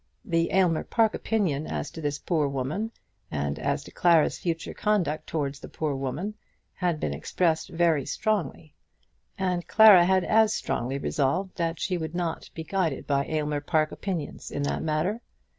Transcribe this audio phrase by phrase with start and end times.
[0.25, 2.89] The Aylmer Park opinion as to this poor woman,
[3.29, 6.33] and as to Clara's future conduct towards the poor woman,
[6.73, 8.73] had been expressed very strongly;
[9.37, 13.91] and Clara had as strongly resolved that she would not be guided by Aylmer Park
[13.91, 15.21] opinions in that matter.